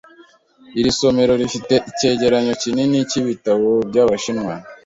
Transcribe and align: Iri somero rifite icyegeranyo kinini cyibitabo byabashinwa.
Iri 0.79 0.91
somero 0.99 1.33
rifite 1.41 1.73
icyegeranyo 1.89 2.53
kinini 2.61 2.97
cyibitabo 3.09 3.67
byabashinwa. 3.89 4.53